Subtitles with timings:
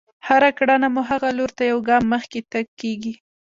[0.27, 3.13] هره کړنه مو هغه لور ته يو ګام مخکې تګ کېږي.